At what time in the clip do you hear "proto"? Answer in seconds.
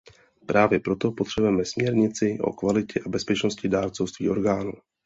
0.79-1.11